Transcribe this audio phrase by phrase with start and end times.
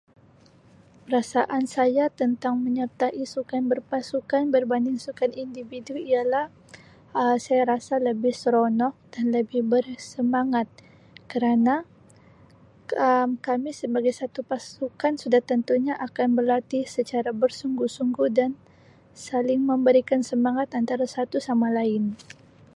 [1.05, 6.45] Perasaan saya tentang menyertai sukan berpasukan berbanding sukan individu ialah
[7.19, 10.65] Um saya rasa lebih seronok dan lebih bersemangat
[11.31, 11.75] kerana
[13.05, 18.51] Um kami sebagai satu pasukan sudah tentunya akan berlatih secara bersungguh-sungguh dan
[19.27, 22.03] saling mambarikan samangat antara satu sama lain.